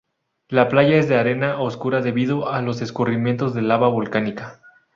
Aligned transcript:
La 0.49 0.67
playa 0.67 0.97
es 0.97 1.07
de 1.07 1.15
arena 1.19 1.59
oscura 1.59 2.01
debido 2.01 2.49
a 2.49 2.63
los 2.63 2.81
escurrimientos 2.81 3.53
de 3.53 3.61
lava 3.61 3.87
volcánica. 3.87 4.59